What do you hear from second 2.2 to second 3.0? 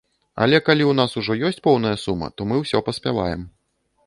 то мы ўсё